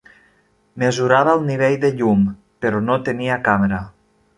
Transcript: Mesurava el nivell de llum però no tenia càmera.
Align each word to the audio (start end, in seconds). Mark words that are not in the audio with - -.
Mesurava 0.83 1.37
el 1.39 1.45
nivell 1.51 1.77
de 1.85 1.93
llum 2.01 2.27
però 2.65 2.85
no 2.91 3.01
tenia 3.11 3.41
càmera. 3.51 3.87